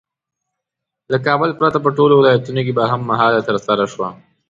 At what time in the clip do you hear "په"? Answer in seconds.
1.81-1.89, 2.77-2.83